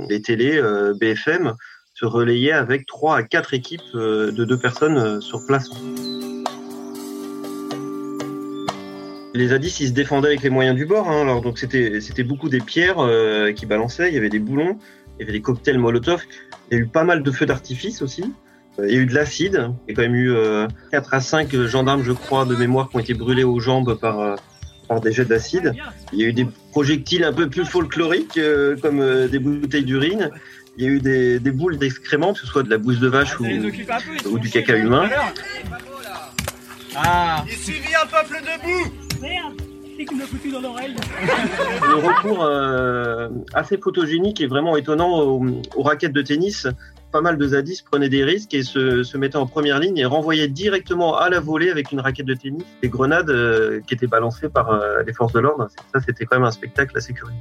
les 0.09 0.21
télés, 0.21 0.59
BFM, 0.99 1.53
se 1.93 2.05
relayaient 2.05 2.51
avec 2.51 2.87
trois 2.87 3.17
à 3.17 3.23
quatre 3.23 3.53
équipes 3.53 3.93
de 3.93 4.43
deux 4.43 4.57
personnes 4.57 5.21
sur 5.21 5.45
place. 5.45 5.69
Les 9.33 9.47
zadistes, 9.47 9.79
ils 9.79 9.87
se 9.87 9.93
défendaient 9.93 10.27
avec 10.27 10.41
les 10.41 10.49
moyens 10.49 10.75
du 10.75 10.85
bord. 10.85 11.09
Hein. 11.09 11.21
Alors 11.21 11.41
donc 11.41 11.57
c'était 11.57 12.01
c'était 12.01 12.23
beaucoup 12.23 12.49
des 12.49 12.59
pierres 12.59 12.99
euh, 12.99 13.53
qui 13.53 13.65
balançaient. 13.65 14.09
Il 14.09 14.13
y 14.13 14.17
avait 14.17 14.29
des 14.29 14.39
boulons, 14.39 14.77
il 15.17 15.21
y 15.21 15.23
avait 15.23 15.31
des 15.31 15.41
cocktails 15.41 15.77
Molotov. 15.77 16.21
Il 16.69 16.77
y 16.77 16.81
a 16.81 16.83
eu 16.83 16.87
pas 16.87 17.03
mal 17.03 17.23
de 17.23 17.31
feux 17.31 17.45
d'artifice 17.45 18.01
aussi. 18.01 18.25
Euh, 18.79 18.87
il 18.87 18.95
y 18.95 18.97
a 18.97 19.01
eu 19.01 19.05
de 19.05 19.13
l'acide. 19.13 19.71
Il 19.87 19.91
y 19.91 19.93
a 19.93 19.95
quand 19.95 20.01
même 20.01 20.15
eu 20.15 20.31
euh, 20.31 20.67
4 20.91 21.13
à 21.13 21.21
5 21.21 21.55
gendarmes, 21.65 22.03
je 22.03 22.11
crois, 22.11 22.45
de 22.45 22.55
mémoire, 22.55 22.89
qui 22.89 22.95
ont 22.95 22.99
été 22.99 23.13
brûlés 23.13 23.43
aux 23.43 23.59
jambes 23.59 23.97
par 23.99 24.19
euh, 24.19 24.35
par 24.87 24.99
des 24.99 25.13
jets 25.13 25.25
d'acide. 25.25 25.73
Il 26.11 26.19
y 26.19 26.23
a 26.25 26.27
eu 26.27 26.33
des 26.33 26.45
projectiles 26.71 27.23
un 27.23 27.31
peu 27.31 27.49
plus 27.49 27.65
folkloriques, 27.65 28.37
euh, 28.37 28.75
comme 28.75 29.27
des 29.27 29.39
bouteilles 29.39 29.85
d'urine. 29.85 30.31
Il 30.77 30.83
y 30.83 30.87
a 30.87 30.89
eu 30.89 30.99
des, 30.99 31.39
des 31.39 31.51
boules 31.51 31.77
d'excréments, 31.77 32.33
que 32.33 32.39
ce 32.39 32.47
soit 32.47 32.63
de 32.63 32.69
la 32.69 32.77
bouse 32.77 32.99
de 32.99 33.07
vache 33.07 33.39
ou, 33.39 33.45
ou 33.45 34.39
du 34.39 34.49
caca 34.49 34.75
humain. 34.75 35.09
Ah. 36.95 37.45
Il 37.47 37.57
suffit 37.57 37.95
un 37.95 38.05
peuple 38.05 38.41
debout 38.41 38.91
Le 41.87 41.95
recours 41.95 42.43
euh, 42.43 43.29
assez 43.53 43.77
photogénique 43.77 44.41
et 44.41 44.47
vraiment 44.47 44.75
étonnant 44.75 45.21
aux, 45.21 45.83
raquettes 45.83 46.13
de 46.13 46.21
tennis. 46.21 46.67
Pas 47.11 47.21
mal 47.21 47.37
de 47.37 47.45
zadistes 47.45 47.85
prenaient 47.85 48.09
des 48.09 48.23
risques 48.23 48.53
et 48.53 48.63
se, 48.63 49.03
se, 49.03 49.17
mettaient 49.17 49.37
en 49.37 49.45
première 49.45 49.79
ligne 49.79 49.97
et 49.97 50.05
renvoyaient 50.05 50.47
directement 50.47 51.17
à 51.17 51.29
la 51.29 51.39
volée 51.39 51.69
avec 51.69 51.91
une 51.91 51.99
raquette 51.99 52.25
de 52.25 52.33
tennis 52.33 52.63
des 52.81 52.89
grenades 52.89 53.29
euh, 53.29 53.81
qui 53.85 53.93
étaient 53.93 54.07
balancées 54.07 54.49
par 54.49 54.71
euh, 54.71 55.03
les 55.05 55.13
forces 55.13 55.33
de 55.33 55.39
l'ordre. 55.39 55.67
Ça, 55.93 55.99
c'était 55.99 56.25
quand 56.25 56.37
même 56.37 56.47
un 56.47 56.51
spectacle 56.51 56.97
assez 56.97 57.13
curieux. 57.13 57.35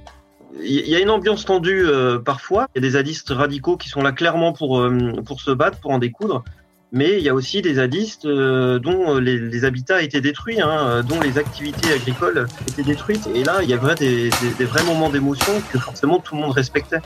Il 0.63 0.89
y 0.89 0.97
a 0.97 1.01
une 1.01 1.11
ambiance 1.11 1.45
tendue 1.45 1.87
parfois. 2.25 2.67
Il 2.75 2.83
y 2.83 2.85
a 2.85 2.89
des 2.89 2.95
zadistes 2.95 3.31
radicaux 3.31 3.79
qui 3.79 3.89
sont 3.89 4.03
là 4.03 4.13
clairement 4.13 4.53
pour, 4.53 4.85
pour 5.25 5.41
se 5.41 5.53
battre, 5.53 5.79
pour 5.79 5.93
en 5.93 5.99
découdre 5.99 6.45
mais 6.93 7.19
il 7.19 7.23
y 7.23 7.29
a 7.29 7.35
aussi 7.35 7.63
des 7.63 7.75
zadistes 7.75 8.25
euh, 8.25 8.79
dont 8.79 9.19
les, 9.19 9.39
les, 9.39 9.65
habitats 9.65 10.03
étaient 10.03 10.21
détruits, 10.21 10.61
hein, 10.61 11.03
dont 11.03 11.21
les 11.21 11.39
activités 11.39 11.93
agricoles 11.93 12.47
étaient 12.69 12.83
détruites. 12.83 13.29
Et 13.35 13.45
là, 13.45 13.61
il 13.63 13.71
y 13.71 13.75
avait 13.75 13.95
des, 13.95 14.31
des, 14.59 14.65
vrais 14.65 14.83
moments 14.85 15.11
d'émotion 15.11 15.53
que 15.73 15.79
forcément 15.79 16.19
tout 16.19 16.35
le 16.35 16.41
monde 16.41 16.53
respectait. 16.53 17.01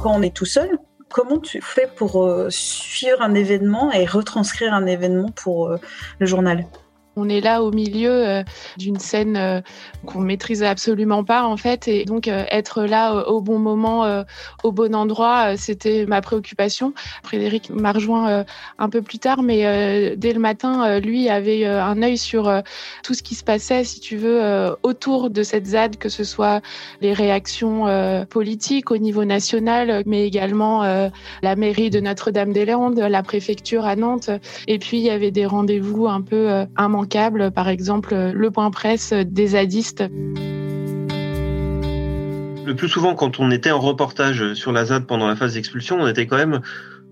Quand 0.00 0.14
on 0.14 0.22
est 0.22 0.34
tout 0.34 0.46
seul, 0.46 0.78
comment 1.08 1.38
tu 1.38 1.60
fais 1.60 1.88
pour 1.94 2.24
euh, 2.24 2.48
suivre 2.50 3.20
un 3.20 3.34
événement 3.34 3.92
et 3.92 4.06
retranscrire 4.06 4.72
un 4.72 4.86
événement 4.86 5.30
pour 5.30 5.68
euh, 5.68 5.76
le 6.18 6.26
journal? 6.26 6.64
On 7.18 7.28
est 7.28 7.40
là 7.40 7.62
au 7.62 7.72
milieu 7.72 8.12
euh, 8.12 8.42
d'une 8.76 9.00
scène 9.00 9.36
euh, 9.36 9.60
qu'on 10.06 10.20
maîtrise 10.20 10.62
absolument 10.62 11.24
pas 11.24 11.44
en 11.44 11.56
fait, 11.56 11.88
et 11.88 12.04
donc 12.04 12.28
euh, 12.28 12.44
être 12.50 12.84
là 12.84 13.28
au 13.28 13.40
bon 13.40 13.58
moment, 13.58 14.24
au 14.62 14.72
bon 14.72 14.94
endroit, 14.94 15.56
c'était 15.56 16.06
ma 16.06 16.20
préoccupation. 16.20 16.92
Frédéric 17.24 17.70
m'a 17.70 17.92
rejoint 17.92 18.44
un 18.78 18.88
peu 18.88 19.02
plus 19.02 19.18
tard, 19.18 19.42
mais 19.42 20.16
dès 20.16 20.32
le 20.32 20.38
matin, 20.38 20.98
lui 21.00 21.28
avait 21.28 21.64
un 21.64 22.02
œil 22.02 22.16
sur 22.16 22.62
tout 23.02 23.14
ce 23.14 23.22
qui 23.22 23.34
se 23.34 23.42
passait, 23.42 23.84
si 23.84 24.00
tu 24.00 24.16
veux, 24.16 24.40
autour 24.82 25.30
de 25.30 25.42
cette 25.42 25.66
ZAD, 25.66 25.96
que 25.96 26.08
ce 26.08 26.24
soit 26.24 26.60
les 27.00 27.12
réactions 27.12 27.86
politiques 28.30 28.90
au 28.90 28.98
niveau 28.98 29.24
national, 29.24 30.02
mais 30.06 30.26
également 30.26 30.82
la 31.42 31.56
mairie 31.56 31.90
de 31.90 32.00
Notre-Dame-des-Landes, 32.00 32.98
la 32.98 33.22
préfecture 33.22 33.84
à 33.84 33.96
Nantes, 33.96 34.30
et 34.66 34.78
puis 34.78 34.98
il 34.98 35.04
y 35.04 35.10
avait 35.10 35.32
des 35.32 35.46
rendez-vous 35.46 36.06
un 36.06 36.20
peu 36.20 36.66
immanquables 36.78 37.07
par 37.54 37.68
exemple 37.68 38.14
le 38.14 38.50
point 38.50 38.70
presse 38.70 39.12
des 39.12 39.48
zadistes. 39.48 40.04
Le 42.68 42.74
plus 42.74 42.88
souvent, 42.88 43.14
quand 43.14 43.40
on 43.40 43.50
était 43.50 43.70
en 43.70 43.80
reportage 43.80 44.52
sur 44.52 44.72
la 44.72 44.84
ZAD 44.84 45.06
pendant 45.06 45.26
la 45.26 45.36
phase 45.36 45.54
d'expulsion, 45.54 45.96
on 46.00 46.06
était 46.06 46.26
quand 46.26 46.36
même 46.36 46.60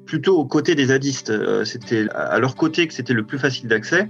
plutôt 0.07 0.39
aux 0.39 0.47
côtés 0.47 0.75
des 0.75 0.87
zadistes. 0.87 1.31
Euh, 1.31 1.65
c'était 1.65 2.07
à 2.15 2.39
leur 2.39 2.57
côté 2.57 2.87
que 2.87 2.95
c'était 2.95 3.13
le 3.13 3.27
plus 3.27 3.39
facile 3.39 3.69
d'accès. 3.69 4.09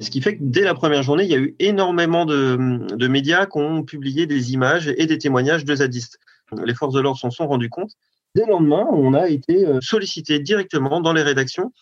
Ce 0.00 0.10
qui 0.10 0.20
fait 0.20 0.36
que 0.36 0.42
dès 0.42 0.62
la 0.62 0.74
première 0.74 1.02
journée, 1.02 1.24
il 1.24 1.30
y 1.30 1.34
a 1.34 1.38
eu 1.38 1.54
énormément 1.58 2.24
de, 2.24 3.06
médias 3.06 3.46
qui 3.46 3.58
ont 3.58 3.82
publié 3.82 4.26
des 4.26 4.52
images 4.52 4.92
et 4.96 5.06
des 5.06 5.18
témoignages 5.18 5.64
de 5.64 5.74
zadistes. 5.74 6.18
Les 6.64 6.74
forces 6.74 6.94
de 6.94 7.00
l'ordre 7.00 7.18
s'en 7.18 7.30
sont 7.30 7.46
rendues 7.46 7.70
compte. 7.70 7.92
Dès 8.34 8.44
le 8.44 8.50
lendemain, 8.50 8.86
on 8.90 9.14
a 9.14 9.28
été 9.28 9.66
euh, 9.66 9.78
sollicité 9.80 10.40
directement 10.40 11.00
dans 11.00 11.12
les 11.12 11.22
rédactions 11.22 11.72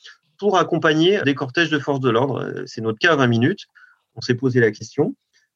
pour 0.43 0.59
accompagner 0.59 1.21
des 1.23 1.37
cortèges 1.37 1.71
de 1.71 1.79
forces 1.79 2.01
de 2.01 2.11
l'ordre. 2.11 2.65
C'est 2.67 2.81
notre 2.81 2.99
cas 2.99 3.13
à 3.13 3.17
20 3.17 3.29
minutes. 3.29 3.67
On 4.17 4.21
s'est 4.21 4.35
posé 4.35 4.59
la 4.59 4.73
question. 4.73 5.15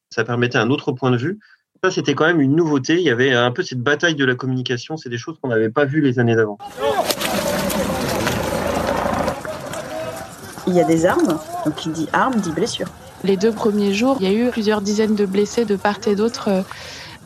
Ça 0.09 0.23
permettait 0.23 0.57
un 0.57 0.69
autre 0.69 0.93
point 0.93 1.11
de 1.11 1.17
vue. 1.17 1.39
Ça, 1.83 1.91
c'était 1.91 2.15
quand 2.15 2.25
même 2.25 2.39
une 2.39 2.55
nouveauté. 2.55 2.93
Il 2.93 3.01
y 3.01 3.09
avait 3.09 3.33
un 3.33 3.51
peu 3.51 3.63
cette 3.63 3.81
bataille 3.81 4.15
de 4.15 4.23
la 4.23 4.35
communication. 4.35 4.95
C'est 4.95 5.09
des 5.09 5.17
choses 5.17 5.39
qu'on 5.41 5.49
n'avait 5.49 5.69
pas 5.69 5.83
vues 5.83 5.99
les 5.99 6.19
années 6.19 6.37
d'avant. 6.37 6.57
Il 10.67 10.73
y 10.73 10.79
a 10.79 10.85
des 10.85 11.05
armes. 11.05 11.37
Donc, 11.65 11.75
qui 11.75 11.89
dit 11.89 12.07
arme 12.13 12.39
dit 12.39 12.53
blessure. 12.53 12.87
Les 13.25 13.35
deux 13.35 13.51
premiers 13.51 13.93
jours, 13.93 14.15
il 14.21 14.31
y 14.31 14.33
a 14.33 14.33
eu 14.33 14.49
plusieurs 14.51 14.79
dizaines 14.79 15.15
de 15.15 15.25
blessés 15.25 15.65
de 15.65 15.75
part 15.75 15.99
et 16.07 16.15
d'autre 16.15 16.47
euh, 16.47 16.61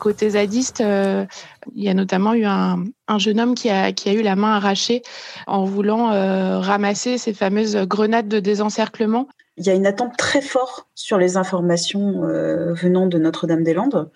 Côté 0.02 0.30
zadiste, 0.30 0.80
euh, 0.80 1.24
il 1.76 1.84
y 1.84 1.88
a 1.88 1.94
notamment 1.94 2.34
eu 2.34 2.44
un, 2.44 2.86
jeune 3.18 3.38
homme 3.38 3.54
qui 3.54 3.70
a, 3.70 3.92
qui 3.92 4.08
a 4.08 4.12
eu 4.12 4.22
la 4.22 4.34
main 4.34 4.56
arrachée 4.56 5.02
en 5.46 5.64
voulant 5.64 6.10
euh, 6.10 6.58
ramasser 6.58 7.18
ces 7.18 7.32
fameuses 7.32 7.76
grenades 7.86 8.26
de 8.26 8.40
désencerclement. 8.40 9.28
Il 9.58 9.64
y 9.64 9.70
a 9.70 9.74
une 9.74 9.86
attente 9.86 10.16
très 10.18 10.42
forte 10.42 10.88
sur 10.96 11.18
les 11.18 11.36
informations 11.36 12.24
euh, 12.24 12.72
venant 12.72 13.06
de 13.06 13.16
Notre-Dame-des-Landes. 13.16 14.10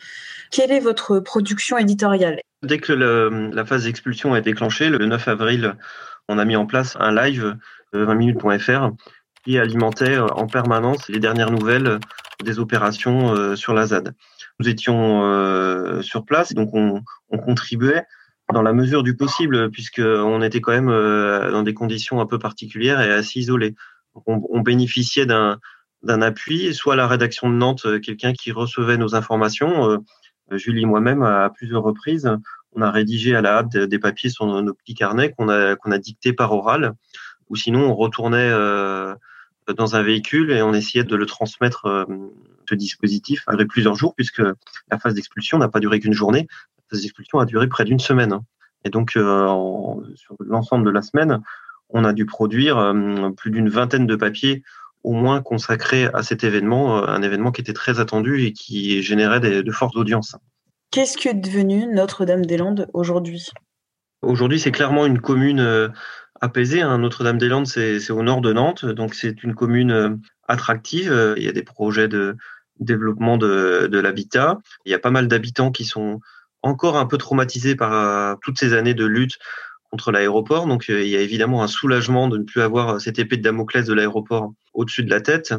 Quelle 0.51 0.73
est 0.73 0.81
votre 0.81 1.21
production 1.21 1.79
éditoriale? 1.79 2.41
Dès 2.65 2.79
que 2.79 2.93
la 2.93 3.65
phase 3.65 3.85
d'expulsion 3.85 4.35
est 4.35 4.43
déclenchée, 4.43 4.89
le 4.89 5.07
9 5.07 5.29
avril, 5.29 5.77
on 6.29 6.39
a 6.39 6.45
mis 6.45 6.57
en 6.57 6.67
place 6.67 6.97
un 6.99 7.15
live 7.15 7.55
20minutes.fr 7.95 8.91
qui 9.45 9.57
alimentait 9.57 10.19
en 10.19 10.49
permanence 10.49 11.09
les 11.09 11.21
dernières 11.21 11.53
nouvelles 11.53 12.01
des 12.43 12.59
opérations 12.59 13.55
sur 13.55 13.73
la 13.73 13.87
ZAD. 13.87 14.15
Nous 14.59 14.69
étions 14.69 15.25
euh, 15.25 16.01
sur 16.03 16.25
place, 16.25 16.55
donc 16.55 16.71
on, 16.73 17.03
on, 17.31 17.39
contribuait 17.39 18.05
dans 18.53 18.63
la 18.63 18.73
mesure 18.73 19.03
du 19.03 19.15
possible, 19.17 19.71
puisqu'on 19.71 20.41
était 20.41 20.61
quand 20.61 20.73
même 20.73 20.89
euh, 20.89 21.51
dans 21.51 21.63
des 21.63 21.75
conditions 21.75 22.21
un 22.21 22.27
peu 22.27 22.39
particulières 22.39 23.01
et 23.01 23.13
assez 23.13 23.41
isolés. 23.41 23.75
On, 24.27 24.41
on 24.51 24.61
bénéficiait 24.61 25.27
d'un 25.27 25.59
d'un 26.03 26.23
appui, 26.23 26.73
soit 26.75 26.95
la 26.95 27.09
rédaction 27.09 27.51
de 27.51 27.55
Nantes, 27.55 27.87
euh, 27.87 27.99
quelqu'un 27.99 28.33
qui 28.33 28.53
recevait 28.53 28.97
nos 28.97 29.15
informations. 29.15 30.03
Julie 30.53 30.83
et 30.83 30.87
moi-même, 30.87 31.25
à 31.25 31.51
plusieurs 31.51 31.83
reprises, 31.83 32.31
on 32.73 32.81
a 32.81 32.91
rédigé 32.91 33.35
à 33.35 33.41
la 33.41 33.59
hâte 33.59 33.77
des 33.77 33.99
papiers 33.99 34.31
sur 34.31 34.47
nos, 34.47 34.75
petits 34.75 34.95
carnets 34.95 35.33
qu'on 35.33 35.49
a, 35.49 35.75
qu'on 35.75 35.91
a 35.91 35.99
dictés 35.99 36.33
par 36.33 36.53
oral, 36.53 36.93
ou 37.49 37.57
sinon 37.57 37.81
on 37.81 37.95
retournait 37.95 38.53
dans 39.75 39.97
un 39.97 40.03
véhicule 40.03 40.53
et 40.53 40.63
on 40.63 40.73
essayait 40.73 41.05
de 41.05 41.17
le 41.17 41.27
transmettre 41.27 42.07
ce 42.69 42.75
dispositif 42.75 43.43
après 43.47 43.67
plusieurs 43.67 43.95
jours, 43.95 44.15
puisque 44.15 44.43
la 44.91 44.99
phase 44.99 45.15
d'expulsion 45.15 45.59
n'a 45.59 45.69
pas 45.69 45.81
duré 45.81 46.01
qu'une 46.01 46.13
journée. 46.13 46.47
La 46.79 46.85
phase 46.91 47.03
d'expulsion 47.03 47.39
a 47.39 47.47
duré 47.47 47.69
près 47.69 47.85
d'une 47.85 47.99
semaine. 47.99 48.33
Hein. 48.33 48.45
Et 48.85 48.91
donc, 48.91 49.17
euh, 49.17 49.47
sur 50.15 50.37
l'ensemble 50.39 50.85
de 50.85 50.91
la 50.91 51.03
semaine, 51.03 51.41
on 51.91 52.05
a 52.05 52.13
dû 52.13 52.27
produire 52.27 52.79
euh, 52.79 53.31
plus 53.31 53.51
d'une 53.51 53.69
vingtaine 53.69 54.07
de 54.07 54.17
papiers 54.17 54.63
au 55.03 55.13
moins 55.13 55.41
consacrés 55.41 56.09
à 56.15 56.23
cet 56.23 56.45
événement, 56.45 56.99
euh, 56.99 57.07
un 57.09 57.23
événement 57.23 57.53
qui 57.53 57.61
était 57.61 57.73
très 57.73 58.01
attendu 58.01 58.45
et 58.45 58.53
qui 58.53 59.03
générait 59.03 59.41
de 59.41 59.73
fortes 59.73 59.97
audiences. 59.97 60.37
Qu'est-ce 60.93 61.19
que 61.19 61.29
est 61.31 61.35
devenu 61.35 61.87
Notre-Dame-des-Landes 61.93 62.89
aujourd'hui? 62.93 63.49
Aujourd'hui, 64.23 64.61
c'est 64.61 64.73
clairement 64.73 65.05
une 65.05 65.21
commune 65.21 65.93
apaisée. 66.41 66.81
Hein. 66.81 66.99
Notre-Dame-des-Landes, 66.99 67.67
c'est 67.67 68.11
au 68.11 68.23
nord 68.23 68.41
de 68.41 68.53
Nantes, 68.53 68.85
donc 68.85 69.15
c'est 69.15 69.43
une 69.43 69.55
commune 69.55 70.21
attractive. 70.49 71.35
Il 71.37 71.43
y 71.43 71.49
a 71.49 71.53
des 71.53 71.63
projets 71.63 72.09
de, 72.09 72.37
développement 72.81 73.39
de, 73.39 73.89
de 73.91 73.99
l'habitat. 73.99 74.59
Il 74.85 74.93
y 74.93 74.95
a 74.95 74.99
pas 74.99 75.11
mal 75.11 75.29
d'habitants 75.29 75.71
qui 75.71 75.85
sont 75.85 76.21
encore 76.63 76.97
un 76.97 77.07
peu 77.07 77.19
traumatisés 77.19 77.77
par 77.77 77.93
euh, 77.93 78.35
toutes 78.43 78.59
ces 78.59 78.73
années 78.73 78.95
de 78.95 79.05
lutte 79.05 79.39
contre 79.91 80.11
l'aéroport. 80.11 80.67
Donc 80.67 80.91
euh, 80.91 81.03
il 81.03 81.09
y 81.09 81.17
a 81.17 81.21
évidemment 81.21 81.63
un 81.63 81.69
soulagement 81.69 82.29
de 82.29 82.39
ne 82.39 82.45
plus 82.45 82.61
avoir 82.61 83.01
cette 83.01 83.19
épée 83.19 83.37
de 83.37 83.43
Damoclès 83.43 83.87
de 83.87 83.95
l'aéroport 83.95 84.53
au-dessus 84.75 85.05
de 85.05 85.11
la 85.11 85.21
tête. 85.21 85.55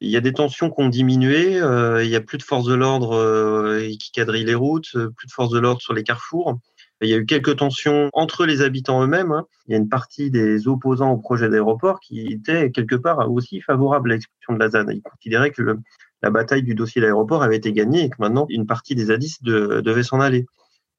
Il 0.00 0.10
y 0.10 0.16
a 0.16 0.20
des 0.20 0.32
tensions 0.32 0.70
qui 0.70 0.82
ont 0.82 0.88
diminué. 0.88 1.60
Euh, 1.60 2.04
il 2.04 2.10
y 2.10 2.16
a 2.16 2.20
plus 2.20 2.38
de 2.38 2.42
forces 2.42 2.66
de 2.66 2.74
l'ordre 2.74 3.78
qui 3.98 4.10
quadrillent 4.12 4.44
les 4.44 4.54
routes, 4.54 4.92
plus 4.92 5.26
de 5.26 5.32
forces 5.32 5.52
de 5.52 5.58
l'ordre 5.58 5.80
sur 5.80 5.94
les 5.94 6.02
carrefours. 6.02 6.58
Il 7.02 7.10
y 7.10 7.14
a 7.14 7.18
eu 7.18 7.26
quelques 7.26 7.56
tensions 7.56 8.08
entre 8.14 8.46
les 8.46 8.62
habitants 8.62 9.02
eux-mêmes. 9.02 9.32
Hein. 9.32 9.46
Il 9.66 9.72
y 9.72 9.74
a 9.74 9.78
une 9.78 9.88
partie 9.88 10.30
des 10.30 10.66
opposants 10.66 11.12
au 11.12 11.18
projet 11.18 11.48
d'aéroport 11.48 12.00
qui 12.00 12.26
étaient 12.26 12.70
quelque 12.70 12.96
part 12.96 13.30
aussi 13.30 13.60
favorables 13.60 14.12
à 14.12 14.14
l'expulsion 14.14 14.54
de 14.54 14.58
la 14.58 14.70
ZAD. 14.70 14.88
Ils 14.92 15.02
considéraient 15.02 15.50
que 15.50 15.62
le, 15.62 15.78
la 16.22 16.30
bataille 16.30 16.62
du 16.62 16.74
dossier 16.74 17.00
de 17.00 17.06
l'aéroport 17.06 17.42
avait 17.42 17.56
été 17.56 17.72
gagnée 17.72 18.04
et 18.04 18.10
que 18.10 18.16
maintenant 18.18 18.46
une 18.48 18.66
partie 18.66 18.94
des 18.94 19.06
zadistes 19.06 19.44
devait 19.44 20.02
s'en 20.02 20.20
aller. 20.20 20.46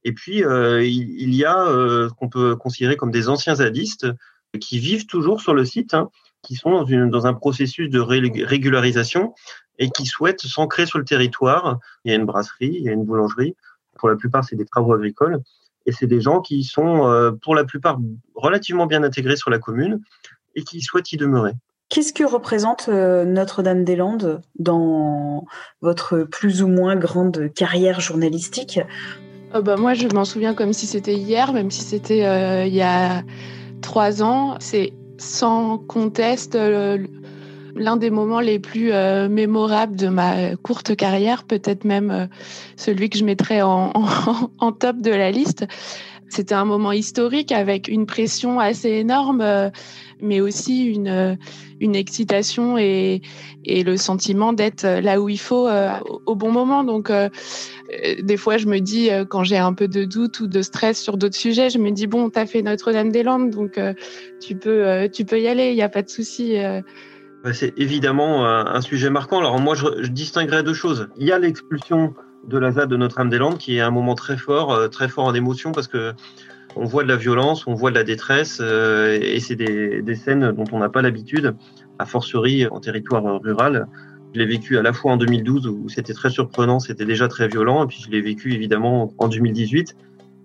Et 0.04 0.13
puis 0.13 0.44
euh, 0.44 0.84
il, 0.86 1.34
y 1.34 1.44
a 1.44 1.68
euh, 1.68 2.10
ce 2.10 2.13
qu'on 2.13 2.30
peut 2.30 2.56
considérer 2.56 2.96
comme 2.96 3.12
des 3.12 3.30
anciens 3.30 3.56
zadistes 3.56 4.08
qui 4.62 4.80
vivent 4.80 5.06
toujours 5.06 5.42
sur 5.42 5.54
le 5.54 5.66
site, 5.66 5.94
hein, 5.94 6.10
qui 6.48 6.56
sont 6.56 6.72
dans, 6.72 6.86
une, 6.86 7.10
dans 7.10 7.27
un 7.27 7.34
processus 7.34 7.89
de 7.89 8.00
régularisation 8.00 9.34
et 9.80 9.89
qui 9.89 10.06
souhaitent 10.06 10.39
s'ancrer 10.39 10.86
sur 10.86 10.98
le 10.98 11.04
territoire. 11.04 11.80
Il 12.06 12.12
y 12.12 12.16
a 12.16 12.18
une 12.18 12.25
brasserie, 12.25 12.72
il 12.74 12.84
y 12.84 12.89
a 12.89 12.94
une 12.94 13.04
boulangerie. 13.04 13.56
Pour 14.00 14.08
la 14.08 14.16
plupart, 14.16 14.46
c'est 14.46 14.56
des 14.56 14.66
travaux 14.66 14.94
agricoles. 14.94 15.42
Et 15.86 15.92
c'est 15.92 16.08
des 16.08 16.22
gens 16.22 16.39
qui 16.39 16.63
sont, 16.63 17.06
euh, 17.06 17.32
pour 17.32 17.54
la 17.54 17.66
plupart, 17.66 18.00
relativement 18.34 18.86
bien 18.86 19.04
intégrés 19.04 19.36
sur 19.36 19.50
la 19.50 19.60
commune 19.60 20.00
et 20.56 20.63
qui 20.63 20.82
souhaitent 20.82 21.12
y 21.12 21.18
demeurer. 21.18 21.51
Qu'est-ce 21.89 22.13
que 22.13 22.24
représente 22.24 22.88
euh, 22.88 23.25
Notre-Dame-des-Landes 23.25 24.42
dans 24.58 25.46
votre 25.82 26.20
plus 26.24 26.63
ou 26.63 26.68
moins 26.68 26.96
grande 26.96 27.51
carrière 27.54 28.00
journalistique? 28.00 28.80
Oh 29.54 29.62
bah 29.62 29.75
Moi, 29.75 29.94
je 29.96 30.08
m'en 30.08 30.25
souviens 30.25 30.54
comme 30.54 30.72
si 30.72 30.88
c'était 30.88 31.16
hier, 31.16 31.51
même 31.51 31.72
si 31.72 31.82
c'était 31.82 32.25
euh, 32.25 32.66
il 32.66 32.74
y 32.74 32.82
a 32.82 33.24
trois 33.82 34.24
ans. 34.24 34.56
C'est 34.60 34.94
sans 35.17 35.77
conteste 35.77 36.55
euh, 36.55 36.97
l'un 37.75 37.97
des 37.97 38.09
moments 38.09 38.39
les 38.39 38.57
plus 38.57 38.91
mémorables 39.29 39.95
de 39.95 40.07
ma 40.07 40.55
courte 40.55 40.95
carrière, 40.95 41.43
peut-être 41.43 41.83
même 41.83 42.27
celui 42.75 43.09
que 43.12 43.19
je 43.19 43.24
mettrais 43.24 43.62
en, 43.62 44.71
top 44.71 44.97
de 44.97 45.12
la 45.12 45.29
liste. 45.29 45.67
C'était 46.27 46.55
un 46.55 46.65
moment 46.65 46.91
historique 46.91 47.51
avec 47.51 47.88
une 47.88 48.07
pression 48.07 48.59
assez 48.59 48.89
énorme, 48.89 49.71
mais 50.19 50.41
aussi 50.41 50.88
une 50.88 51.95
excitation 51.95 52.79
et, 52.79 53.21
et 53.67 53.83
le 53.83 53.97
sentiment 53.97 54.53
d'être 54.53 54.86
là 54.86 55.21
où 55.21 55.29
il 55.29 55.39
faut 55.39 55.67
euh, 55.67 55.91
au 56.25 56.36
bon 56.36 56.51
moment. 56.51 56.83
Donc, 56.83 57.09
euh, 57.09 57.27
euh, 57.27 57.29
des 58.22 58.38
fois, 58.38 58.58
je 58.58 58.67
me 58.67 58.79
dis, 58.79 59.10
quand 59.29 59.44
j'ai 59.44 59.58
un 59.58 59.74
peu 59.74 59.88
de 59.88 60.06
doute 60.06 60.39
ou 60.39 60.48
de 60.48 60.62
stress 60.62 61.01
sur 61.01 61.17
d'autres 61.17 61.36
sujets, 61.36 61.70
je 61.70 61.77
me 61.77 61.91
dis, 61.91 62.08
bon, 62.08 62.29
tu 62.29 62.39
as 62.39 62.46
fait 62.46 62.62
Notre-Dame-des-Landes, 62.62 63.51
donc 63.51 63.79
tu, 64.41 64.56
peux, 64.56 65.08
tu 65.12 65.25
peux 65.25 65.39
y 65.39 65.48
aller, 65.48 65.70
il 65.70 65.75
n'y 65.75 65.82
a 65.82 65.89
pas 65.89 66.01
de 66.01 66.10
souci. 66.10 66.58
C'est 67.53 67.74
évidemment 67.77 68.46
un 68.46 68.82
sujet 68.82 69.10
marquant. 69.10 69.39
Alors, 69.39 69.60
moi, 69.60 69.75
je, 69.75 70.08
distinguerais 70.08 70.63
deux 70.63 70.74
choses. 70.74 71.08
Il 71.17 71.25
y 71.25 71.32
a 71.32 71.39
l'expulsion 71.39 72.13
de 72.48 72.58
la 72.58 72.72
ZAD 72.72 72.89
de 72.89 72.98
Notre-Dame-des-Landes 72.98 73.58
qui 73.58 73.77
est 73.77 73.82
un 73.82 73.91
moment 73.91 74.15
très 74.15 74.38
fort, 74.38 74.89
très 74.89 75.08
fort 75.08 75.25
en 75.25 75.34
émotion 75.34 75.72
parce 75.72 75.88
que 75.88 76.13
on 76.77 76.86
voit 76.86 77.03
de 77.03 77.08
la 77.08 77.15
violence, 77.15 77.65
on 77.67 77.74
voit 77.74 77.89
de 77.89 77.96
la 77.96 78.03
détresse, 78.03 78.60
euh, 78.62 79.17
et 79.22 79.39
c'est 79.39 79.56
des, 79.56 80.01
des, 80.01 80.15
scènes 80.15 80.51
dont 80.51 80.65
on 80.72 80.79
n'a 80.79 80.89
pas 80.89 81.01
l'habitude, 81.01 81.56
a 82.00 82.06
fortiori 82.06 82.67
en 82.67 82.79
territoire 82.79 83.41
rural. 83.41 83.88
Je 84.38 84.44
l'ai 84.44 84.50
vécu 84.50 84.77
à 84.77 84.84
la 84.84 84.94
fois 84.94 85.13
en 85.13 85.17
2012 85.17 85.65
où 85.65 85.89
c'était 85.89 86.13
très 86.13 86.29
surprenant, 86.29 86.79
c'était 86.79 87.06
déjà 87.06 87.27
très 87.27 87.48
violent, 87.48 87.84
et 87.84 87.88
puis 87.88 88.03
je 88.06 88.12
l'ai 88.12 88.22
vécu 88.22 88.53
évidemment 88.53 89.12
en 89.17 89.29
2018. 89.29 89.96